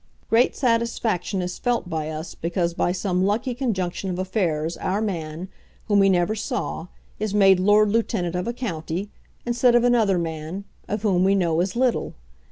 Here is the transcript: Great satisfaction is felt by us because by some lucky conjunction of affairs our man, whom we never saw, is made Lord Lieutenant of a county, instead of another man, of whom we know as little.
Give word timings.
Great 0.31 0.55
satisfaction 0.55 1.43
is 1.43 1.59
felt 1.59 1.87
by 1.87 2.09
us 2.09 2.33
because 2.33 2.73
by 2.73 2.91
some 2.91 3.23
lucky 3.23 3.53
conjunction 3.53 4.09
of 4.09 4.17
affairs 4.17 4.75
our 4.77 4.99
man, 4.99 5.47
whom 5.87 5.99
we 5.99 6.09
never 6.09 6.33
saw, 6.33 6.87
is 7.19 7.35
made 7.35 7.59
Lord 7.59 7.89
Lieutenant 7.91 8.33
of 8.33 8.47
a 8.47 8.51
county, 8.51 9.11
instead 9.45 9.75
of 9.75 9.83
another 9.83 10.17
man, 10.17 10.63
of 10.87 11.03
whom 11.03 11.23
we 11.23 11.35
know 11.35 11.59
as 11.61 11.75
little. 11.75 12.15